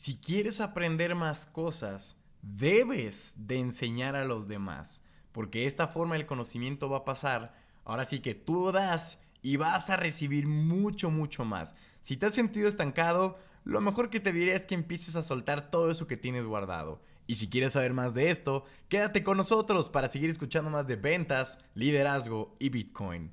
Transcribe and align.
si 0.00 0.16
quieres 0.16 0.62
aprender 0.62 1.14
más 1.14 1.44
cosas, 1.44 2.16
debes 2.40 3.34
de 3.36 3.58
enseñar 3.58 4.16
a 4.16 4.24
los 4.24 4.48
demás, 4.48 5.02
porque 5.30 5.66
esta 5.66 5.88
forma 5.88 6.16
el 6.16 6.24
conocimiento 6.24 6.88
va 6.88 6.96
a 6.96 7.04
pasar. 7.04 7.54
Ahora 7.84 8.06
sí 8.06 8.20
que 8.20 8.34
tú 8.34 8.72
das 8.72 9.22
y 9.42 9.56
vas 9.56 9.90
a 9.90 9.98
recibir 9.98 10.46
mucho, 10.46 11.10
mucho 11.10 11.44
más. 11.44 11.74
Si 12.00 12.16
te 12.16 12.24
has 12.24 12.34
sentido 12.34 12.66
estancado, 12.66 13.38
lo 13.64 13.82
mejor 13.82 14.08
que 14.08 14.20
te 14.20 14.32
diré 14.32 14.54
es 14.54 14.64
que 14.64 14.74
empieces 14.74 15.16
a 15.16 15.22
soltar 15.22 15.70
todo 15.70 15.90
eso 15.90 16.06
que 16.06 16.16
tienes 16.16 16.46
guardado. 16.46 17.02
Y 17.26 17.34
si 17.34 17.50
quieres 17.50 17.74
saber 17.74 17.92
más 17.92 18.14
de 18.14 18.30
esto, 18.30 18.64
quédate 18.88 19.22
con 19.22 19.36
nosotros 19.36 19.90
para 19.90 20.08
seguir 20.08 20.30
escuchando 20.30 20.70
más 20.70 20.86
de 20.86 20.96
ventas, 20.96 21.58
liderazgo 21.74 22.56
y 22.58 22.70
Bitcoin. 22.70 23.32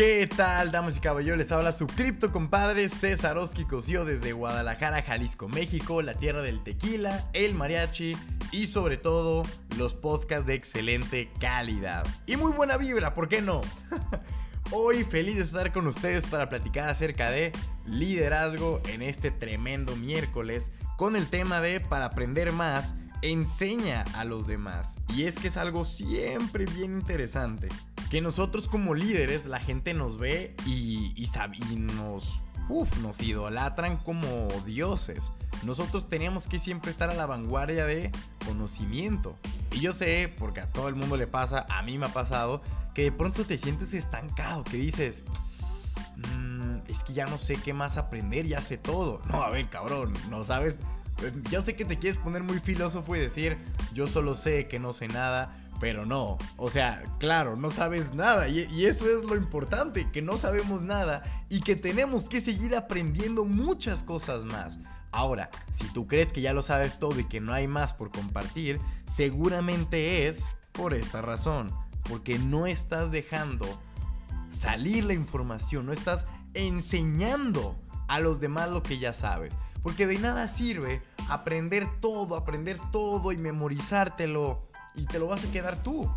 ¿Qué 0.00 0.26
tal, 0.34 0.72
damas 0.72 0.96
y 0.96 1.00
caballeros? 1.00 1.36
Les 1.36 1.52
habla 1.52 1.72
su 1.72 1.86
cripto 1.86 2.32
compadre 2.32 2.88
César 2.88 3.36
Oski 3.36 3.66
Cosío 3.66 4.06
desde 4.06 4.32
Guadalajara, 4.32 5.02
Jalisco, 5.02 5.46
México, 5.46 6.00
la 6.00 6.14
tierra 6.14 6.40
del 6.40 6.64
tequila, 6.64 7.28
el 7.34 7.54
mariachi 7.54 8.16
y 8.50 8.64
sobre 8.64 8.96
todo 8.96 9.42
los 9.76 9.92
podcasts 9.92 10.46
de 10.46 10.54
excelente 10.54 11.28
calidad. 11.38 12.06
Y 12.24 12.38
muy 12.38 12.50
buena 12.50 12.78
vibra, 12.78 13.12
¿por 13.12 13.28
qué 13.28 13.42
no? 13.42 13.60
Hoy 14.70 15.04
feliz 15.04 15.36
de 15.36 15.42
estar 15.42 15.70
con 15.70 15.86
ustedes 15.86 16.24
para 16.24 16.48
platicar 16.48 16.88
acerca 16.88 17.30
de 17.30 17.52
liderazgo 17.84 18.80
en 18.88 19.02
este 19.02 19.30
tremendo 19.30 19.96
miércoles 19.96 20.70
con 20.96 21.14
el 21.14 21.28
tema 21.28 21.60
de 21.60 21.78
para 21.78 22.06
aprender 22.06 22.52
más, 22.52 22.94
enseña 23.20 24.04
a 24.14 24.24
los 24.24 24.46
demás. 24.46 24.98
Y 25.10 25.24
es 25.24 25.38
que 25.38 25.48
es 25.48 25.58
algo 25.58 25.84
siempre 25.84 26.64
bien 26.64 26.94
interesante 26.94 27.68
que 28.10 28.20
nosotros 28.20 28.68
como 28.68 28.94
líderes 28.94 29.46
la 29.46 29.60
gente 29.60 29.94
nos 29.94 30.18
ve 30.18 30.56
y, 30.66 31.14
nos, 31.76 32.42
nos 33.00 33.20
idolatran 33.22 33.98
como 33.98 34.48
dioses. 34.66 35.32
Nosotros 35.62 36.08
tenemos 36.08 36.48
que 36.48 36.58
siempre 36.58 36.90
estar 36.90 37.08
a 37.10 37.14
la 37.14 37.26
vanguardia 37.26 37.86
de 37.86 38.10
conocimiento. 38.44 39.38
Y 39.70 39.80
yo 39.80 39.92
sé, 39.92 40.34
porque 40.38 40.60
a 40.60 40.68
todo 40.68 40.88
el 40.88 40.96
mundo 40.96 41.16
le 41.16 41.28
pasa, 41.28 41.66
a 41.70 41.82
mí 41.82 41.98
me 41.98 42.06
ha 42.06 42.12
pasado, 42.12 42.62
que 42.94 43.02
de 43.02 43.12
pronto 43.12 43.44
te 43.44 43.56
sientes 43.58 43.94
estancado, 43.94 44.64
que 44.64 44.76
dices, 44.76 45.24
mm, 46.16 46.78
es 46.88 47.04
que 47.04 47.12
ya 47.12 47.26
no 47.26 47.38
sé 47.38 47.54
qué 47.54 47.72
más 47.72 47.96
aprender, 47.96 48.44
ya 48.44 48.60
sé 48.60 48.76
todo. 48.76 49.22
No, 49.30 49.44
a 49.44 49.50
ver, 49.50 49.68
cabrón, 49.68 50.14
no 50.30 50.44
sabes. 50.44 50.80
Yo 51.48 51.60
sé 51.60 51.76
que 51.76 51.84
te 51.84 51.98
quieres 51.98 52.18
poner 52.18 52.42
muy 52.42 52.58
filósofo 52.58 53.14
y 53.14 53.20
decir, 53.20 53.56
yo 53.92 54.08
solo 54.08 54.34
sé 54.34 54.66
que 54.66 54.80
no 54.80 54.92
sé 54.92 55.06
nada, 55.06 55.54
pero 55.80 56.04
no, 56.04 56.36
o 56.58 56.68
sea, 56.68 57.02
claro, 57.18 57.56
no 57.56 57.70
sabes 57.70 58.14
nada 58.14 58.48
y, 58.48 58.84
eso 58.84 59.06
es 59.06 59.24
lo 59.24 59.34
importante, 59.34 60.10
que 60.10 60.20
no 60.20 60.36
sabemos 60.36 60.82
nada 60.82 61.22
y 61.48 61.60
que 61.60 61.74
tenemos 61.74 62.28
que 62.28 62.42
seguir 62.42 62.76
aprendiendo 62.76 63.46
muchas 63.46 64.04
cosas 64.04 64.44
más. 64.44 64.78
Ahora, 65.10 65.48
si 65.72 65.86
tú 65.92 66.06
crees 66.06 66.32
que 66.32 66.42
ya 66.42 66.52
lo 66.52 66.60
sabes 66.60 66.98
todo 66.98 67.18
y 67.18 67.24
que 67.24 67.40
no 67.40 67.54
hay 67.54 67.66
más 67.66 67.94
por 67.94 68.10
compartir, 68.10 68.78
seguramente 69.06 70.28
es 70.28 70.46
por 70.72 70.92
esta 70.92 71.22
razón, 71.22 71.70
porque 72.08 72.38
no 72.38 72.66
estás 72.66 73.10
dejando 73.10 73.66
salir 74.50 75.04
la 75.04 75.14
información, 75.14 75.86
no 75.86 75.92
estás 75.92 76.26
enseñando 76.52 77.74
a 78.06 78.20
los 78.20 78.38
demás 78.38 78.68
lo 78.68 78.82
que 78.82 78.98
ya 78.98 79.14
sabes. 79.14 79.56
Porque 79.82 80.06
de 80.06 80.18
nada 80.18 80.46
sirve 80.46 81.00
aprender 81.30 81.88
todo, 82.00 82.36
aprender 82.36 82.78
todo 82.92 83.32
y 83.32 83.38
memorizártelo 83.38 84.69
y 84.94 85.04
te 85.06 85.18
lo 85.18 85.28
vas 85.28 85.44
a 85.44 85.50
quedar 85.50 85.82
tú. 85.82 86.10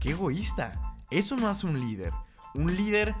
Qué 0.00 0.10
egoísta. 0.10 0.96
Eso 1.10 1.36
no 1.36 1.48
hace 1.48 1.66
un 1.66 1.80
líder. 1.80 2.12
Un 2.54 2.76
líder, 2.76 3.14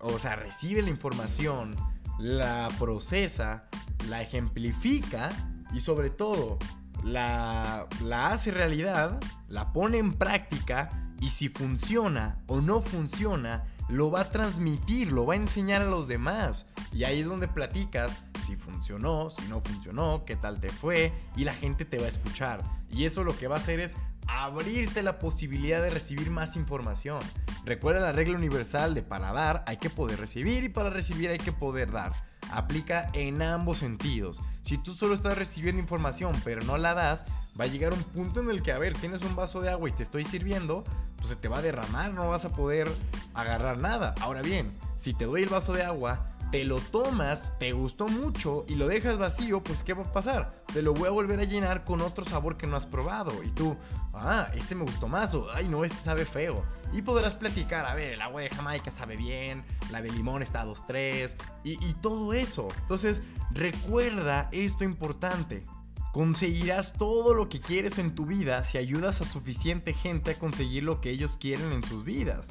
o 0.00 0.18
sea, 0.18 0.36
recibe 0.36 0.82
la 0.82 0.90
información, 0.90 1.74
la 2.18 2.68
procesa, 2.78 3.68
la 4.08 4.22
ejemplifica 4.22 5.30
y 5.72 5.80
sobre 5.80 6.10
todo 6.10 6.58
la, 7.02 7.86
la 8.02 8.32
hace 8.32 8.50
realidad, 8.50 9.20
la 9.48 9.72
pone 9.72 9.98
en 9.98 10.12
práctica 10.14 11.10
y 11.20 11.30
si 11.30 11.48
funciona 11.48 12.42
o 12.46 12.60
no 12.60 12.82
funciona, 12.82 13.64
lo 13.90 14.10
va 14.10 14.20
a 14.20 14.30
transmitir, 14.30 15.12
lo 15.12 15.26
va 15.26 15.34
a 15.34 15.36
enseñar 15.36 15.82
a 15.82 15.86
los 15.86 16.06
demás. 16.06 16.66
Y 16.92 17.04
ahí 17.04 17.20
es 17.20 17.26
donde 17.26 17.48
platicas 17.48 18.20
si 18.40 18.56
funcionó, 18.56 19.30
si 19.30 19.42
no 19.48 19.60
funcionó, 19.60 20.24
qué 20.24 20.36
tal 20.36 20.60
te 20.60 20.70
fue 20.70 21.12
y 21.36 21.44
la 21.44 21.54
gente 21.54 21.84
te 21.84 21.98
va 21.98 22.06
a 22.06 22.08
escuchar. 22.08 22.62
Y 22.90 23.04
eso 23.04 23.24
lo 23.24 23.36
que 23.36 23.48
va 23.48 23.56
a 23.56 23.58
hacer 23.58 23.80
es 23.80 23.96
abrirte 24.26 25.02
la 25.02 25.18
posibilidad 25.18 25.82
de 25.82 25.90
recibir 25.90 26.30
más 26.30 26.56
información. 26.56 27.20
Recuerda 27.64 28.00
la 28.00 28.12
regla 28.12 28.36
universal 28.36 28.94
de 28.94 29.02
para 29.02 29.32
dar 29.32 29.64
hay 29.66 29.76
que 29.76 29.90
poder 29.90 30.18
recibir 30.18 30.64
y 30.64 30.68
para 30.68 30.90
recibir 30.90 31.30
hay 31.30 31.38
que 31.38 31.52
poder 31.52 31.90
dar. 31.90 32.12
Aplica 32.52 33.10
en 33.12 33.42
ambos 33.42 33.78
sentidos. 33.78 34.40
Si 34.64 34.78
tú 34.78 34.94
solo 34.94 35.14
estás 35.14 35.36
recibiendo 35.36 35.82
información 35.82 36.34
pero 36.44 36.62
no 36.62 36.78
la 36.78 36.94
das, 36.94 37.26
va 37.60 37.64
a 37.64 37.68
llegar 37.68 37.92
un 37.92 38.02
punto 38.02 38.40
en 38.40 38.50
el 38.50 38.62
que, 38.62 38.72
a 38.72 38.78
ver, 38.78 38.94
tienes 38.94 39.22
un 39.22 39.36
vaso 39.36 39.60
de 39.60 39.68
agua 39.68 39.88
y 39.88 39.92
te 39.92 40.02
estoy 40.02 40.24
sirviendo, 40.24 40.84
pues 41.16 41.28
se 41.28 41.36
te 41.36 41.48
va 41.48 41.58
a 41.58 41.62
derramar, 41.62 42.12
no 42.12 42.28
vas 42.28 42.44
a 42.44 42.50
poder 42.50 42.88
agarrar 43.34 43.78
nada. 43.78 44.14
Ahora 44.20 44.42
bien, 44.42 44.76
si 44.96 45.14
te 45.14 45.24
doy 45.24 45.42
el 45.42 45.48
vaso 45.48 45.72
de 45.72 45.82
agua, 45.82 46.24
te 46.50 46.64
lo 46.64 46.78
tomas, 46.78 47.56
te 47.58 47.72
gustó 47.72 48.08
mucho 48.08 48.64
y 48.68 48.74
lo 48.74 48.88
dejas 48.88 49.18
vacío, 49.18 49.62
pues 49.62 49.84
¿qué 49.84 49.94
va 49.94 50.02
a 50.02 50.12
pasar? 50.12 50.52
Te 50.72 50.82
lo 50.82 50.94
voy 50.94 51.06
a 51.06 51.12
volver 51.12 51.38
a 51.38 51.44
llenar 51.44 51.84
con 51.84 52.00
otro 52.00 52.24
sabor 52.24 52.56
que 52.56 52.66
no 52.66 52.76
has 52.76 52.86
probado. 52.86 53.32
Y 53.44 53.48
tú, 53.50 53.76
ah, 54.14 54.48
este 54.54 54.74
me 54.74 54.82
gustó 54.82 55.06
más 55.06 55.32
o, 55.34 55.48
ay 55.54 55.68
no, 55.68 55.84
este 55.84 55.98
sabe 55.98 56.24
feo. 56.24 56.64
Y 56.92 57.02
podrás 57.02 57.34
platicar, 57.34 57.86
a 57.86 57.94
ver, 57.94 58.14
el 58.14 58.20
agua 58.20 58.42
de 58.42 58.50
Jamaica 58.50 58.90
sabe 58.90 59.16
bien, 59.16 59.64
la 59.92 60.02
de 60.02 60.10
limón 60.10 60.42
está 60.42 60.62
a 60.62 60.66
2-3 60.66 61.36
y, 61.62 61.84
y 61.84 61.94
todo 61.94 62.34
eso. 62.34 62.68
Entonces, 62.82 63.22
recuerda 63.52 64.48
esto 64.50 64.82
importante. 64.82 65.64
Conseguirás 66.12 66.94
todo 66.94 67.32
lo 67.32 67.48
que 67.48 67.60
quieres 67.60 67.98
en 67.98 68.16
tu 68.16 68.26
vida 68.26 68.64
si 68.64 68.78
ayudas 68.78 69.20
a 69.20 69.24
suficiente 69.24 69.92
gente 69.94 70.32
a 70.32 70.38
conseguir 70.40 70.82
lo 70.82 71.00
que 71.00 71.10
ellos 71.10 71.36
quieren 71.36 71.70
en 71.72 71.84
sus 71.84 72.02
vidas. 72.02 72.48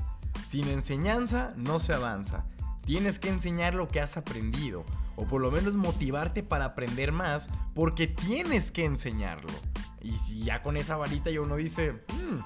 Sin 0.50 0.68
enseñanza 0.68 1.54
no 1.58 1.80
se 1.80 1.94
avanza. 1.94 2.44
Tienes 2.84 3.20
que 3.20 3.30
enseñar 3.30 3.76
lo 3.76 3.88
que 3.88 4.02
has 4.02 4.18
aprendido, 4.18 4.84
o 5.16 5.28
por 5.28 5.42
lo 5.42 5.52
menos 5.52 5.76
motivarte 5.76 6.42
para 6.42 6.66
aprender 6.66 7.12
más, 7.12 7.50
porque 7.76 8.08
tienes 8.08 8.72
que 8.72 8.84
enseñarlo. 8.84 9.54
Y 10.02 10.18
si 10.18 10.44
ya 10.44 10.64
con 10.64 10.76
esa 10.76 10.98
varita 10.98 11.30
ya 11.30 11.42
uno 11.42 11.56
dice, 11.56 11.92
hmm, 11.92 12.40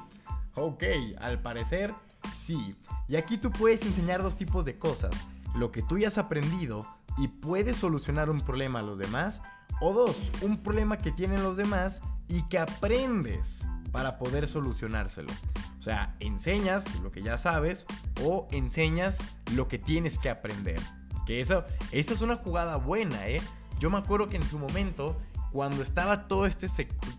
ok, 0.55 0.83
al 1.21 1.41
parecer 1.41 1.93
sí. 2.45 2.75
Y 3.07 3.15
aquí 3.15 3.37
tú 3.37 3.51
puedes 3.51 3.83
enseñar 3.83 4.21
dos 4.21 4.35
tipos 4.35 4.65
de 4.65 4.77
cosas. 4.77 5.15
Lo 5.55 5.71
que 5.71 5.81
tú 5.81 5.97
ya 5.97 6.09
has 6.09 6.17
aprendido 6.17 6.85
y 7.17 7.29
puedes 7.29 7.77
solucionar 7.77 8.29
un 8.29 8.41
problema 8.41 8.79
a 8.79 8.83
los 8.83 8.97
demás. 8.99 9.41
O 9.79 9.93
dos, 9.93 10.29
un 10.41 10.57
problema 10.57 10.97
que 10.97 11.13
tienen 11.13 11.41
los 11.41 11.55
demás 11.55 12.01
y 12.27 12.41
que 12.49 12.59
aprendes 12.59 13.63
para 13.93 14.17
poder 14.17 14.47
solucionárselo. 14.47 15.31
O 15.79 15.81
sea, 15.81 16.15
enseñas 16.19 16.99
lo 17.01 17.11
que 17.11 17.21
ya 17.21 17.37
sabes 17.37 17.85
o 18.21 18.47
enseñas 18.51 19.19
lo 19.53 19.69
que 19.69 19.77
tienes 19.77 20.17
que 20.17 20.29
aprender. 20.29 20.81
Que 21.25 21.39
eso, 21.39 21.63
esa 21.91 22.13
es 22.13 22.21
una 22.21 22.35
jugada 22.35 22.75
buena, 22.75 23.27
¿eh? 23.27 23.41
Yo 23.79 23.89
me 23.89 23.99
acuerdo 23.99 24.27
que 24.27 24.37
en 24.37 24.47
su 24.47 24.57
momento, 24.57 25.21
cuando 25.51 25.81
estaba 25.83 26.27
todo 26.27 26.47
este, 26.47 26.67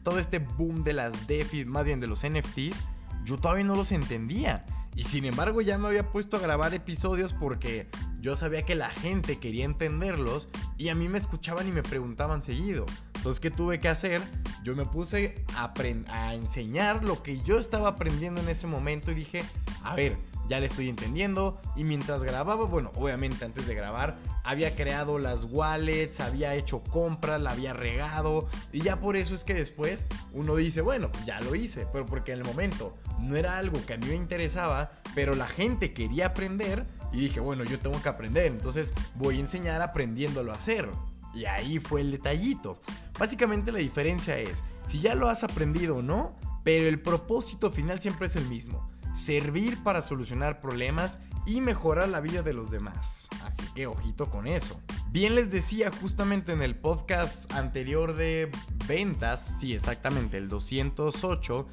todo 0.03 0.19
este 0.19 0.41
boom 0.41 0.83
de 0.83 0.95
las 0.95 1.27
DeFi, 1.27 1.65
más 1.65 1.85
bien 1.85 2.01
de 2.01 2.09
los 2.09 2.27
NFTs, 2.27 2.77
yo 3.25 3.39
todavía 3.39 3.65
no 3.65 3.77
los 3.77 3.93
entendía. 3.93 4.67
Y 4.97 5.05
sin 5.05 5.25
embargo 5.25 5.61
ya 5.61 5.79
me 5.79 5.89
había 5.89 6.11
puesto 6.11 6.37
a 6.37 6.41
grabar 6.41 6.75
episodios 6.75 7.33
porque 7.33 7.89
yo 8.21 8.37
sabía 8.37 8.63
que 8.63 8.75
la 8.75 8.91
gente 8.91 9.39
quería 9.39 9.65
entenderlos 9.65 10.49
y 10.77 10.89
a 10.89 10.95
mí 10.95 11.09
me 11.09 11.19
escuchaban 11.19 11.69
y 11.69 11.73
me 11.73 11.83
preguntaban 11.83 12.43
seguido. 12.43 12.85
Entonces, 13.15 13.41
¿qué 13.41 13.51
tuve 13.51 13.81
que 13.81 13.89
hacer? 13.89 14.23
Yo 14.65 14.75
me 14.75 14.87
puse 14.87 15.35
a, 15.57 16.35
enseñar 16.35 17.05
lo 17.05 17.23
que 17.23 17.39
yo 17.43 17.59
estaba 17.59 17.91
aprendiendo 17.91 18.41
en 18.41 18.49
ese 18.49 18.67
momento 18.67 19.11
y 19.11 19.15
dije, 19.15 19.45
a 19.83 19.95
ver, 19.95 20.17
ya 20.49 20.59
le 20.59 20.67
estoy 20.67 20.89
entendiendo. 20.89 21.61
Y 21.77 21.85
mientras 21.85 22.25
grababa, 22.25 22.65
bueno, 22.65 22.91
obviamente 22.95 23.45
antes 23.45 23.67
de 23.67 23.75
grabar, 23.75 24.17
había 24.43 24.75
creado 24.75 25.19
las 25.19 25.45
wallets, 25.45 26.19
había 26.21 26.55
hecho 26.55 26.83
compras, 26.83 27.43
la 27.43 27.51
había 27.51 27.75
regado. 27.75 28.49
Y 28.73 28.81
ya 28.81 28.97
por 28.97 29.17
eso 29.17 29.35
es 29.35 29.45
que 29.45 29.53
después 29.53 30.07
uno 30.33 30.57
dice, 30.57 30.81
bueno, 30.81 31.11
pues 31.11 31.27
ya 31.27 31.43
lo 31.43 31.55
hice. 31.55 31.87
Pero 31.93 32.07
porque 32.07 32.33
en 32.33 32.39
el 32.39 32.45
momento 32.47 32.97
no 33.21 33.37
era 33.37 33.59
algo 33.59 33.85
que 33.85 33.93
a 33.93 33.99
mí 33.99 34.07
me 34.07 34.15
interesaba, 34.15 34.93
pero 35.15 35.35
la 35.35 35.47
gente 35.47 35.93
quería 35.93 36.29
aprender. 36.29 36.87
Y 37.13 37.21
dije, 37.21 37.39
bueno, 37.39 37.65
yo 37.65 37.79
tengo 37.79 38.01
que 38.01 38.09
aprender. 38.09 38.47
Entonces 38.47 38.95
voy 39.17 39.37
a 39.37 39.41
enseñar 39.41 39.83
aprendiéndolo 39.83 40.53
a 40.53 40.57
hacer. 40.57 40.89
Y 41.35 41.47
ahí 41.47 41.79
fue 41.79 42.01
el 42.01 42.13
detallito. 42.13 42.81
Básicamente 43.19 43.73
la 43.73 43.79
diferencia 43.79 44.39
es 44.39 44.63
si 44.87 45.01
ya 45.01 45.15
lo 45.15 45.29
has 45.29 45.45
aprendido 45.45 45.97
o 45.97 46.03
no, 46.03 46.37
pero 46.63 46.89
el 46.89 47.01
propósito 47.01 47.71
final 47.71 48.01
siempre 48.01 48.27
es 48.27 48.37
el 48.37 48.49
mismo. 48.49 48.87
servir 49.15 49.81
para 49.85 50.03
solucionar 50.03 50.61
problemas 50.61 51.21
y 51.47 51.61
mejorar 51.61 52.09
la 52.09 52.21
vida 52.21 52.43
de 52.43 52.53
los 52.53 52.71
demás. 52.73 53.29
Así 53.45 53.63
que 53.75 53.87
ojito 53.87 54.27
con 54.27 54.47
eso. 54.49 54.81
Bien 55.11 55.37
les 55.37 55.53
decía 55.53 55.91
justamente 56.01 56.53
en 56.53 56.63
el 56.63 56.75
podcast 56.75 57.53
anterior 57.53 58.17
de 58.17 58.51
ventas, 58.89 59.59
sí 59.61 59.73
exactamente, 59.73 60.37
el 60.37 60.49
208, 60.49 61.69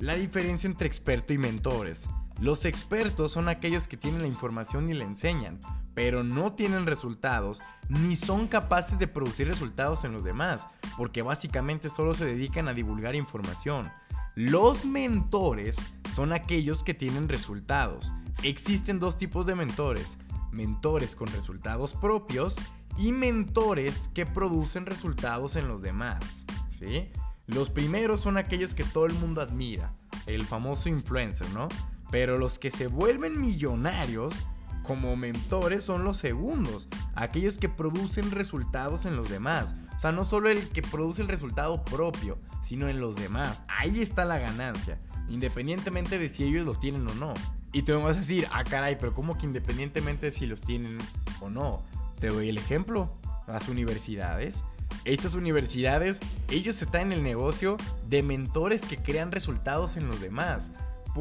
la 0.00 0.14
diferencia 0.16 0.66
entre 0.66 0.88
experto 0.88 1.32
y 1.32 1.38
mentores. 1.38 2.08
Los 2.40 2.64
expertos 2.64 3.32
son 3.32 3.48
aquellos 3.48 3.86
que 3.86 3.96
tienen 3.96 4.22
la 4.22 4.28
información 4.28 4.88
y 4.90 4.94
la 4.94 5.04
enseñan, 5.04 5.60
pero 5.94 6.24
no 6.24 6.54
tienen 6.54 6.86
resultados 6.86 7.60
ni 7.88 8.16
son 8.16 8.48
capaces 8.48 8.98
de 8.98 9.06
producir 9.06 9.46
resultados 9.48 10.04
en 10.04 10.12
los 10.12 10.24
demás, 10.24 10.66
porque 10.96 11.22
básicamente 11.22 11.88
solo 11.88 12.14
se 12.14 12.24
dedican 12.24 12.68
a 12.68 12.74
divulgar 12.74 13.14
información. 13.14 13.90
Los 14.34 14.84
mentores 14.84 15.76
son 16.14 16.32
aquellos 16.32 16.82
que 16.82 16.94
tienen 16.94 17.28
resultados. 17.28 18.12
Existen 18.42 18.98
dos 18.98 19.16
tipos 19.18 19.46
de 19.46 19.54
mentores, 19.54 20.16
mentores 20.52 21.14
con 21.14 21.28
resultados 21.28 21.94
propios 21.94 22.56
y 22.98 23.12
mentores 23.12 24.10
que 24.14 24.26
producen 24.26 24.86
resultados 24.86 25.56
en 25.56 25.68
los 25.68 25.82
demás. 25.82 26.44
¿sí? 26.68 27.10
Los 27.46 27.70
primeros 27.70 28.20
son 28.20 28.36
aquellos 28.36 28.74
que 28.74 28.84
todo 28.84 29.06
el 29.06 29.14
mundo 29.14 29.40
admira, 29.40 29.92
el 30.26 30.44
famoso 30.44 30.88
influencer, 30.88 31.48
¿no? 31.50 31.68
Pero 32.12 32.36
los 32.38 32.58
que 32.58 32.70
se 32.70 32.88
vuelven 32.88 33.40
millonarios 33.40 34.34
como 34.82 35.16
mentores 35.16 35.82
son 35.82 36.04
los 36.04 36.18
segundos, 36.18 36.88
aquellos 37.14 37.56
que 37.56 37.70
producen 37.70 38.30
resultados 38.30 39.06
en 39.06 39.16
los 39.16 39.30
demás. 39.30 39.74
O 39.96 40.00
sea, 40.00 40.12
no 40.12 40.26
solo 40.26 40.50
el 40.50 40.68
que 40.68 40.82
produce 40.82 41.22
el 41.22 41.28
resultado 41.28 41.80
propio, 41.82 42.36
sino 42.62 42.88
en 42.88 43.00
los 43.00 43.16
demás. 43.16 43.62
Ahí 43.66 44.02
está 44.02 44.26
la 44.26 44.38
ganancia, 44.38 44.98
independientemente 45.30 46.18
de 46.18 46.28
si 46.28 46.44
ellos 46.44 46.66
lo 46.66 46.74
tienen 46.74 47.08
o 47.08 47.14
no. 47.14 47.32
Y 47.72 47.82
te 47.82 47.94
vas 47.94 48.16
a 48.16 48.20
decir, 48.20 48.46
ah, 48.52 48.62
caray, 48.62 48.98
pero 49.00 49.14
¿cómo 49.14 49.38
que 49.38 49.46
independientemente 49.46 50.26
de 50.26 50.32
si 50.32 50.44
los 50.46 50.60
tienen 50.60 50.98
o 51.40 51.48
no? 51.48 51.82
Te 52.20 52.26
doy 52.26 52.50
el 52.50 52.58
ejemplo, 52.58 53.10
las 53.46 53.70
universidades. 53.70 54.64
Estas 55.06 55.34
universidades, 55.34 56.20
ellos 56.50 56.82
están 56.82 57.06
en 57.06 57.12
el 57.12 57.22
negocio 57.22 57.78
de 58.10 58.22
mentores 58.22 58.84
que 58.84 58.98
crean 58.98 59.32
resultados 59.32 59.96
en 59.96 60.08
los 60.08 60.20
demás 60.20 60.72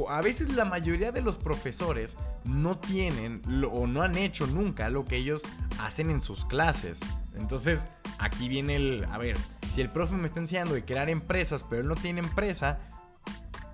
a 0.10 0.22
veces 0.22 0.56
la 0.56 0.66
mayoría 0.66 1.12
de 1.12 1.22
los 1.22 1.38
profesores 1.38 2.18
no 2.46 2.78
tienen 2.78 3.42
o 3.72 3.88
no 3.88 4.02
han 4.02 4.18
hecho 4.18 4.48
nunca 4.48 4.90
lo 4.90 5.06
que 5.06 5.18
ellos 5.18 5.42
hacen 5.80 6.10
en 6.10 6.22
sus 6.22 6.46
clases. 6.46 7.00
Entonces, 7.36 7.88
aquí 8.20 8.48
viene 8.48 8.76
el, 8.76 9.06
a 9.12 9.18
ver, 9.18 9.38
si 9.70 9.82
el 9.82 9.90
profe 9.90 10.16
me 10.16 10.28
está 10.28 10.40
enseñando 10.40 10.74
de 10.74 10.86
crear 10.86 11.10
empresas, 11.10 11.66
pero 11.70 11.82
él 11.82 11.88
no 11.88 11.96
tiene 11.96 12.22
empresa, 12.22 12.80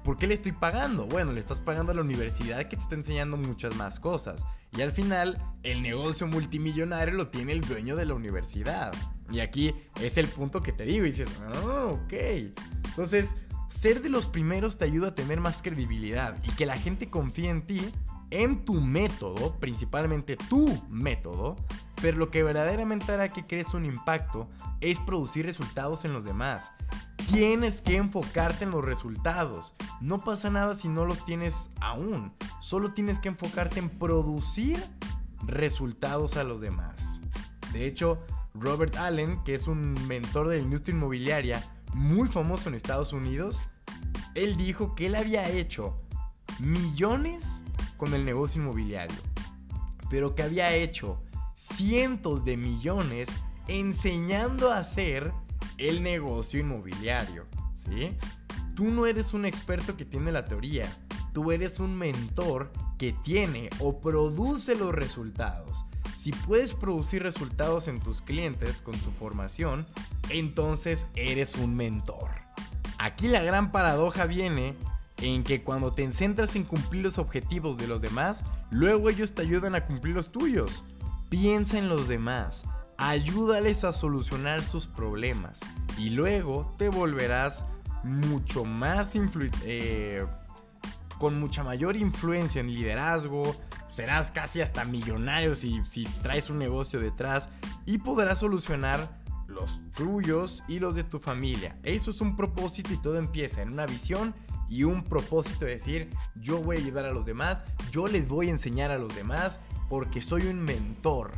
¿por 0.03 0.17
qué 0.17 0.27
le 0.27 0.33
estoy 0.33 0.53
pagando? 0.53 1.05
Bueno, 1.05 1.33
le 1.33 1.39
estás 1.39 1.59
pagando 1.59 1.91
a 1.91 1.95
la 1.95 2.01
universidad 2.01 2.67
que 2.67 2.77
te 2.77 2.83
está 2.83 2.95
enseñando 2.95 3.37
muchas 3.37 3.75
más 3.75 3.99
cosas. 3.99 4.45
Y 4.75 4.81
al 4.81 4.91
final, 4.91 5.41
el 5.63 5.81
negocio 5.81 6.27
multimillonario 6.27 7.13
lo 7.13 7.29
tiene 7.29 7.51
el 7.51 7.61
dueño 7.61 7.95
de 7.95 8.05
la 8.05 8.13
universidad. 8.13 8.93
Y 9.29 9.39
aquí 9.39 9.75
es 10.01 10.17
el 10.17 10.27
punto 10.27 10.61
que 10.61 10.71
te 10.71 10.83
digo 10.83 11.05
y 11.05 11.11
dices, 11.11 11.29
oh, 11.63 11.99
ok. 12.03 12.13
Entonces, 12.85 13.33
ser 13.69 14.01
de 14.01 14.09
los 14.09 14.27
primeros 14.27 14.77
te 14.77 14.85
ayuda 14.85 15.09
a 15.09 15.13
tener 15.13 15.39
más 15.39 15.61
credibilidad 15.61 16.37
y 16.43 16.51
que 16.51 16.65
la 16.65 16.77
gente 16.77 17.09
confíe 17.09 17.49
en 17.49 17.63
ti, 17.63 17.81
en 18.29 18.65
tu 18.65 18.81
método, 18.81 19.57
principalmente 19.59 20.35
tu 20.35 20.83
método, 20.89 21.55
pero 22.01 22.17
lo 22.17 22.29
que 22.29 22.43
verdaderamente 22.43 23.11
hará 23.11 23.29
que 23.29 23.45
crees 23.45 23.73
un 23.73 23.85
impacto 23.85 24.49
es 24.81 24.99
producir 24.99 25.45
resultados 25.45 26.05
en 26.05 26.13
los 26.13 26.23
demás. 26.23 26.71
Tienes 27.31 27.81
que 27.81 27.95
enfocarte 27.95 28.63
en 28.63 28.71
los 28.71 28.83
resultados. 28.83 29.73
No 30.01 30.17
pasa 30.17 30.49
nada 30.49 30.75
si 30.75 30.87
no 30.87 31.05
los 31.05 31.25
tienes 31.25 31.71
aún. 31.81 32.33
Solo 32.61 32.93
tienes 32.93 33.19
que 33.19 33.29
enfocarte 33.29 33.79
en 33.79 33.89
producir 33.89 34.81
resultados 35.45 36.37
a 36.37 36.43
los 36.43 36.61
demás. 36.61 37.21
De 37.73 37.85
hecho, 37.85 38.19
Robert 38.53 38.95
Allen, 38.95 39.43
que 39.43 39.55
es 39.55 39.67
un 39.67 40.07
mentor 40.07 40.47
de 40.47 40.57
la 40.57 40.63
industria 40.63 40.95
inmobiliaria, 40.95 41.76
muy 41.93 42.27
famoso 42.27 42.69
en 42.69 42.75
Estados 42.75 43.13
Unidos, 43.13 43.61
él 44.35 44.55
dijo 44.57 44.95
que 44.95 45.07
él 45.07 45.15
había 45.15 45.49
hecho 45.49 45.99
millones 46.59 47.63
con 47.97 48.13
el 48.13 48.25
negocio 48.25 48.61
inmobiliario, 48.61 49.17
pero 50.09 50.35
que 50.35 50.43
había 50.43 50.73
hecho 50.75 51.21
cientos 51.55 52.45
de 52.45 52.55
millones 52.55 53.29
enseñando 53.67 54.71
a 54.71 54.79
hacer 54.79 55.31
el 55.77 56.03
negocio 56.03 56.59
inmobiliario. 56.59 57.45
Tú 58.75 58.85
no 58.85 59.07
eres 59.07 59.33
un 59.33 59.45
experto 59.45 59.97
que 59.97 60.05
tiene 60.05 60.31
la 60.31 60.45
teoría, 60.45 60.87
tú 61.33 61.51
eres 61.51 61.79
un 61.79 61.95
mentor 61.95 62.71
que 62.99 63.13
tiene 63.13 63.69
o 63.79 63.99
produce 63.99 64.75
los 64.75 64.93
resultados. 64.93 65.86
Si 66.27 66.33
puedes 66.33 66.73
producir 66.73 67.23
resultados 67.23 67.87
en 67.87 68.01
tus 68.01 68.21
clientes 68.21 68.81
con 68.81 68.97
tu 68.99 69.11
formación, 69.11 69.85
entonces 70.29 71.07
eres 71.15 71.55
un 71.55 71.73
mentor. 71.77 72.27
Aquí 72.97 73.29
la 73.29 73.41
gran 73.43 73.71
paradoja 73.71 74.25
viene 74.25 74.75
en 75.21 75.45
que 75.45 75.63
cuando 75.63 75.93
te 75.93 76.11
centras 76.11 76.57
en 76.57 76.65
cumplir 76.65 77.03
los 77.03 77.17
objetivos 77.17 77.77
de 77.77 77.87
los 77.87 78.01
demás, 78.01 78.43
luego 78.71 79.09
ellos 79.09 79.35
te 79.35 79.43
ayudan 79.43 79.73
a 79.75 79.85
cumplir 79.85 80.15
los 80.15 80.33
tuyos. 80.33 80.83
Piensa 81.29 81.77
en 81.77 81.87
los 81.87 82.09
demás, 82.09 82.65
ayúdales 82.97 83.85
a 83.85 83.93
solucionar 83.93 84.61
sus 84.65 84.85
problemas 84.85 85.61
y 85.97 86.09
luego 86.09 86.75
te 86.77 86.89
volverás 86.89 87.65
mucho 88.03 88.65
más 88.65 89.15
eh, 89.63 90.25
con 91.19 91.39
mucha 91.39 91.63
mayor 91.63 91.95
influencia 91.95 92.61
en 92.61 92.73
liderazgo, 92.73 93.55
serás 93.89 94.31
casi 94.31 94.61
hasta 94.61 94.85
millonario 94.85 95.55
si, 95.55 95.81
si 95.89 96.05
traes 96.21 96.49
un 96.49 96.59
negocio 96.59 96.99
detrás 96.99 97.49
y 97.85 97.97
podrás 97.99 98.39
solucionar 98.39 99.17
los 99.47 99.79
tuyos 99.95 100.63
y 100.67 100.79
los 100.79 100.95
de 100.95 101.03
tu 101.03 101.19
familia. 101.19 101.77
Eso 101.83 102.11
es 102.11 102.21
un 102.21 102.35
propósito 102.35 102.93
y 102.93 102.97
todo 102.97 103.17
empieza 103.17 103.61
en 103.61 103.71
una 103.71 103.85
visión 103.85 104.33
y 104.69 104.83
un 104.83 105.03
propósito 105.03 105.65
de 105.65 105.75
decir, 105.75 106.09
yo 106.35 106.59
voy 106.59 106.77
a 106.77 106.79
ayudar 106.79 107.05
a 107.05 107.13
los 107.13 107.25
demás, 107.25 107.63
yo 107.91 108.07
les 108.07 108.27
voy 108.27 108.47
a 108.47 108.51
enseñar 108.51 108.91
a 108.91 108.97
los 108.97 109.15
demás 109.15 109.59
porque 109.89 110.21
soy 110.21 110.47
un 110.47 110.61
mentor. 110.61 111.31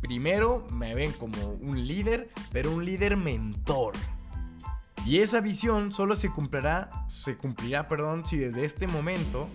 Primero 0.00 0.66
me 0.70 0.94
ven 0.94 1.12
como 1.12 1.38
un 1.60 1.86
líder, 1.86 2.30
pero 2.50 2.72
un 2.72 2.84
líder 2.84 3.16
mentor. 3.16 3.94
Y 5.04 5.18
esa 5.18 5.40
visión 5.40 5.90
solo 5.90 6.14
se 6.14 6.30
cumplirá, 6.30 6.90
se 7.08 7.36
cumplirá, 7.36 7.88
perdón, 7.88 8.24
si 8.26 8.36
desde 8.36 8.64
este 8.64 8.86
momento, 8.86 9.48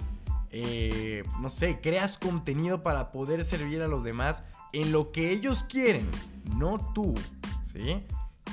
eh, 0.51 1.23
no 1.41 1.49
sé, 1.49 1.79
creas 1.81 2.17
contenido 2.17 2.83
para 2.83 3.11
poder 3.11 3.45
servir 3.45 3.81
a 3.81 3.87
los 3.87 4.03
demás 4.03 4.43
en 4.73 4.91
lo 4.91 5.11
que 5.11 5.31
ellos 5.31 5.63
quieren, 5.63 6.07
no 6.57 6.77
tú. 6.93 7.15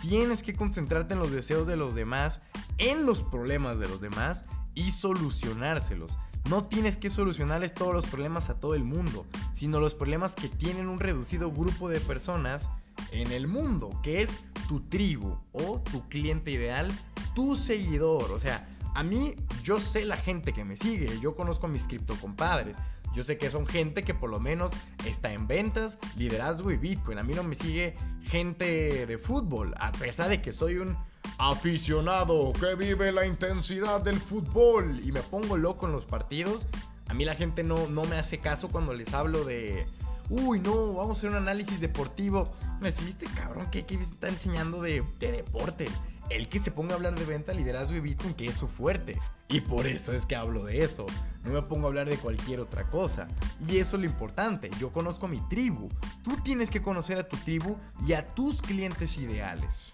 Tienes 0.02 0.42
que 0.42 0.54
concentrarte 0.54 1.14
en 1.14 1.20
los 1.20 1.30
deseos 1.30 1.66
de 1.66 1.76
los 1.76 1.94
demás, 1.94 2.42
en 2.76 3.06
los 3.06 3.22
problemas 3.22 3.78
de 3.78 3.88
los 3.88 4.00
demás 4.00 4.44
y 4.74 4.90
solucionárselos. 4.90 6.18
No 6.50 6.64
tienes 6.64 6.98
que 6.98 7.08
solucionarles 7.08 7.72
todos 7.72 7.94
los 7.94 8.06
problemas 8.06 8.50
a 8.50 8.60
todo 8.60 8.74
el 8.74 8.84
mundo, 8.84 9.26
sino 9.54 9.80
los 9.80 9.94
problemas 9.94 10.34
que 10.34 10.48
tienen 10.48 10.88
un 10.88 11.00
reducido 11.00 11.50
grupo 11.50 11.88
de 11.88 12.00
personas 12.00 12.68
en 13.12 13.32
el 13.32 13.46
mundo, 13.46 13.90
que 14.02 14.22
es 14.22 14.40
tu 14.68 14.80
tribu 14.80 15.38
o 15.52 15.80
tu 15.80 16.08
cliente 16.08 16.50
ideal, 16.50 16.90
tu 17.34 17.56
seguidor. 17.56 18.32
O 18.32 18.40
sea, 18.40 18.68
a 18.94 19.02
mí 19.02 19.34
yo 19.62 19.80
sé 19.80 20.04
la 20.04 20.16
gente 20.16 20.52
que 20.52 20.64
me 20.64 20.76
sigue, 20.76 21.18
yo 21.20 21.34
conozco 21.34 21.66
a 21.66 21.68
mis 21.68 21.86
cripto 21.86 22.14
compadres, 22.16 22.76
yo 23.14 23.22
sé 23.22 23.38
que 23.38 23.50
son 23.50 23.66
gente 23.66 24.02
que 24.02 24.12
por 24.12 24.28
lo 24.28 24.40
menos 24.40 24.72
está 25.06 25.32
en 25.32 25.46
ventas, 25.46 25.98
liderazgo 26.16 26.72
y 26.72 26.76
Bitcoin. 26.76 27.18
A 27.18 27.22
mí 27.22 27.32
no 27.32 27.44
me 27.44 27.54
sigue 27.54 27.96
gente 28.22 29.06
de 29.06 29.18
fútbol, 29.18 29.72
a 29.78 29.92
pesar 29.92 30.28
de 30.28 30.42
que 30.42 30.52
soy 30.52 30.78
un 30.78 30.96
aficionado 31.38 32.52
que 32.52 32.74
vive 32.74 33.12
la 33.12 33.24
intensidad 33.26 34.00
del 34.00 34.18
fútbol 34.18 35.00
y 35.04 35.12
me 35.12 35.20
pongo 35.20 35.56
loco 35.56 35.86
en 35.86 35.92
los 35.92 36.06
partidos. 36.06 36.66
A 37.08 37.14
mí 37.14 37.24
la 37.24 37.36
gente 37.36 37.62
no, 37.62 37.86
no 37.86 38.04
me 38.04 38.16
hace 38.16 38.38
caso 38.38 38.68
cuando 38.68 38.94
les 38.94 39.14
hablo 39.14 39.44
de, 39.44 39.86
uy, 40.28 40.58
no, 40.58 40.94
vamos 40.94 41.10
a 41.10 41.12
hacer 41.12 41.30
un 41.30 41.36
análisis 41.36 41.80
deportivo. 41.80 42.52
Me 42.84 42.92
dijiste, 42.92 43.24
cabrón, 43.34 43.66
¿qué, 43.70 43.86
qué 43.86 43.94
está 43.94 44.28
enseñando 44.28 44.82
de, 44.82 45.02
de 45.18 45.32
deporte? 45.32 45.86
el 46.28 46.48
que 46.48 46.58
se 46.58 46.70
ponga 46.70 46.92
a 46.92 46.96
hablar 46.96 47.14
de 47.18 47.24
venta, 47.24 47.54
liderazgo 47.54 47.96
y 47.96 48.00
Bitcoin, 48.00 48.34
que 48.34 48.46
es 48.46 48.56
su 48.56 48.68
fuerte. 48.68 49.18
Y 49.48 49.62
por 49.62 49.86
eso 49.86 50.12
es 50.12 50.26
que 50.26 50.36
hablo 50.36 50.64
de 50.64 50.84
eso. 50.84 51.06
No 51.44 51.52
me 51.52 51.62
pongo 51.62 51.86
a 51.86 51.88
hablar 51.88 52.08
de 52.08 52.18
cualquier 52.18 52.60
otra 52.60 52.84
cosa. 52.84 53.26
Y 53.66 53.78
eso 53.78 53.96
es 53.96 54.02
lo 54.02 54.06
importante. 54.06 54.70
Yo 54.78 54.92
conozco 54.92 55.24
a 55.24 55.30
mi 55.30 55.40
tribu. 55.48 55.88
Tú 56.22 56.36
tienes 56.42 56.70
que 56.70 56.82
conocer 56.82 57.18
a 57.18 57.26
tu 57.26 57.38
tribu 57.38 57.76
y 58.06 58.12
a 58.12 58.26
tus 58.26 58.60
clientes 58.60 59.16
ideales. 59.16 59.92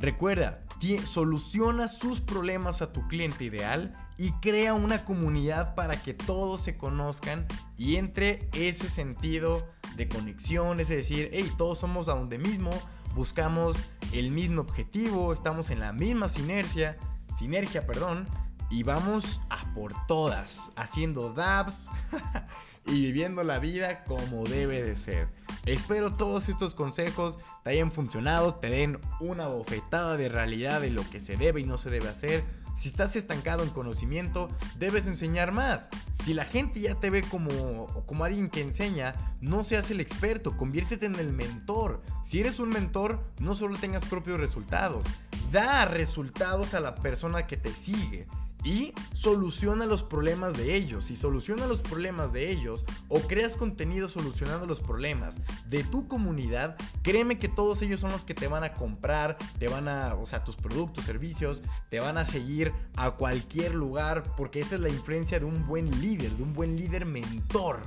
Recuerda, 0.00 0.64
soluciona 1.04 1.86
sus 1.86 2.22
problemas 2.22 2.80
a 2.80 2.90
tu 2.90 3.06
cliente 3.06 3.44
ideal 3.44 3.94
y 4.16 4.30
crea 4.40 4.72
una 4.72 5.04
comunidad 5.04 5.74
para 5.74 6.02
que 6.02 6.14
todos 6.14 6.62
se 6.62 6.78
conozcan 6.78 7.46
y 7.76 7.96
entre 7.96 8.48
ese 8.54 8.88
sentido 8.88 9.68
de 9.96 10.08
conexión, 10.08 10.80
es 10.80 10.88
decir, 10.88 11.28
hey, 11.34 11.52
todos 11.58 11.80
somos 11.80 12.08
a 12.08 12.14
donde 12.14 12.38
mismo, 12.38 12.70
buscamos 13.14 13.76
el 14.12 14.30
mismo 14.30 14.62
objetivo, 14.62 15.34
estamos 15.34 15.68
en 15.68 15.80
la 15.80 15.92
misma 15.92 16.30
sinergia, 16.30 16.96
sinergia, 17.38 17.86
perdón, 17.86 18.26
y 18.70 18.84
vamos 18.84 19.42
a 19.50 19.62
por 19.74 19.92
todas, 20.06 20.72
haciendo 20.76 21.34
dabs 21.34 21.88
y 22.86 23.00
viviendo 23.00 23.42
la 23.42 23.58
vida 23.58 24.04
como 24.04 24.44
debe 24.44 24.82
de 24.82 24.96
ser. 24.96 25.28
Espero 25.66 26.12
todos 26.12 26.48
estos 26.48 26.74
consejos 26.74 27.38
te 27.62 27.70
hayan 27.70 27.92
funcionado, 27.92 28.54
te 28.54 28.70
den 28.70 28.98
una 29.20 29.48
bofetada 29.48 30.16
de 30.16 30.28
realidad 30.28 30.80
de 30.80 30.90
lo 30.90 31.08
que 31.08 31.20
se 31.20 31.36
debe 31.36 31.60
y 31.60 31.64
no 31.64 31.78
se 31.78 31.90
debe 31.90 32.08
hacer. 32.08 32.44
Si 32.76 32.88
estás 32.88 33.14
estancado 33.14 33.62
en 33.62 33.70
conocimiento, 33.70 34.48
debes 34.78 35.06
enseñar 35.06 35.52
más. 35.52 35.90
Si 36.12 36.32
la 36.32 36.46
gente 36.46 36.80
ya 36.80 36.94
te 36.94 37.10
ve 37.10 37.22
como, 37.22 37.86
como 38.06 38.24
alguien 38.24 38.48
que 38.48 38.62
enseña, 38.62 39.14
no 39.40 39.64
seas 39.64 39.90
el 39.90 40.00
experto, 40.00 40.56
conviértete 40.56 41.04
en 41.06 41.16
el 41.16 41.32
mentor. 41.32 42.02
Si 42.24 42.40
eres 42.40 42.58
un 42.58 42.70
mentor, 42.70 43.22
no 43.38 43.54
solo 43.54 43.76
tengas 43.76 44.06
propios 44.06 44.40
resultados, 44.40 45.04
da 45.52 45.84
resultados 45.84 46.72
a 46.72 46.80
la 46.80 46.94
persona 46.94 47.46
que 47.46 47.56
te 47.56 47.70
sigue 47.70 48.26
y 48.64 48.92
soluciona 49.12 49.86
los 49.86 50.02
problemas 50.02 50.56
de 50.56 50.74
ellos. 50.74 51.04
Si 51.04 51.16
soluciona 51.16 51.66
los 51.66 51.80
problemas 51.80 52.32
de 52.32 52.50
ellos 52.50 52.84
o 53.08 53.20
creas 53.20 53.56
contenido 53.56 54.08
solucionando 54.08 54.66
los 54.66 54.80
problemas 54.80 55.40
de 55.68 55.84
tu 55.84 56.08
comunidad, 56.08 56.76
créeme 57.02 57.38
que 57.38 57.48
todos 57.48 57.82
ellos 57.82 58.00
son 58.00 58.12
los 58.12 58.24
que 58.24 58.34
te 58.34 58.48
van 58.48 58.64
a 58.64 58.74
comprar, 58.74 59.36
te 59.58 59.68
van 59.68 59.88
a, 59.88 60.14
o 60.14 60.26
sea, 60.26 60.44
tus 60.44 60.56
productos, 60.56 61.04
servicios, 61.04 61.62
te 61.88 62.00
van 62.00 62.18
a 62.18 62.26
seguir 62.26 62.72
a 62.96 63.12
cualquier 63.12 63.74
lugar 63.74 64.22
porque 64.36 64.60
esa 64.60 64.74
es 64.76 64.80
la 64.80 64.88
influencia 64.88 65.38
de 65.38 65.44
un 65.44 65.66
buen 65.66 66.00
líder, 66.00 66.30
de 66.32 66.42
un 66.42 66.52
buen 66.52 66.76
líder 66.76 67.06
mentor. 67.06 67.80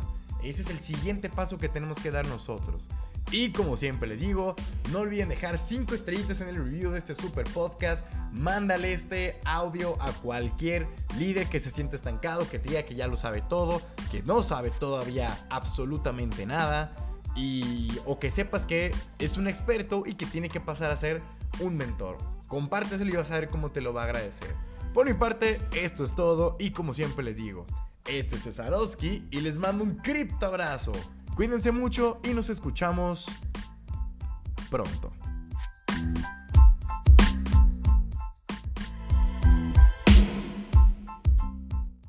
Ese 0.44 0.62
es 0.62 0.70
el 0.70 0.80
siguiente 0.80 1.30
paso 1.30 1.58
que 1.58 1.70
tenemos 1.70 2.00
que 2.00 2.12
dar 2.12 2.27
nosotros. 2.27 2.89
Y 3.33 3.49
como 3.49 3.77
siempre 3.77 4.07
les 4.07 4.21
digo, 4.21 4.53
no 4.91 4.99
olviden 4.99 5.27
dejar 5.27 5.57
5 5.57 5.95
estrellitas 5.95 6.39
en 6.41 6.49
el 6.49 6.55
review 6.55 6.91
de 6.91 6.99
este 6.99 7.15
super 7.15 7.47
podcast. 7.51 8.05
Mándale 8.31 8.93
este 8.93 9.39
audio 9.43 9.99
a 9.99 10.11
cualquier 10.11 10.85
líder 11.17 11.47
que 11.47 11.59
se 11.59 11.71
siente 11.71 11.95
estancado, 11.95 12.47
que 12.47 12.59
te 12.59 12.69
diga 12.69 12.83
que 12.83 12.93
ya 12.93 13.07
lo 13.07 13.15
sabe 13.15 13.41
todo, 13.41 13.81
que 14.11 14.21
no 14.21 14.43
sabe 14.43 14.69
todavía 14.69 15.35
absolutamente 15.49 16.45
nada. 16.45 16.95
Y, 17.35 17.97
o 18.05 18.19
que 18.19 18.29
sepas 18.29 18.67
que 18.67 18.91
es 19.17 19.35
un 19.35 19.47
experto 19.47 20.03
y 20.05 20.13
que 20.13 20.27
tiene 20.27 20.47
que 20.47 20.59
pasar 20.59 20.91
a 20.91 20.97
ser 20.97 21.19
un 21.59 21.75
mentor. 21.75 22.19
Compárteselo 22.47 23.11
y 23.11 23.17
vas 23.17 23.31
a 23.31 23.39
ver 23.39 23.49
cómo 23.49 23.71
te 23.71 23.81
lo 23.81 23.93
va 23.93 24.03
a 24.03 24.05
agradecer. 24.05 24.53
Por 24.93 25.07
mi 25.07 25.15
parte, 25.15 25.59
esto 25.75 26.05
es 26.05 26.13
todo 26.13 26.55
y 26.59 26.69
como 26.69 26.93
siempre 26.93 27.25
les 27.25 27.37
digo, 27.37 27.65
este 28.05 28.35
es 28.35 28.43
Cesarowski 28.43 29.23
y 29.31 29.41
les 29.41 29.57
mando 29.57 29.83
un 29.83 29.95
cripto 29.95 30.45
abrazo. 30.45 30.91
Cuídense 31.35 31.71
mucho 31.71 32.19
y 32.23 32.33
nos 32.33 32.49
escuchamos 32.49 33.25
pronto. 34.69 35.23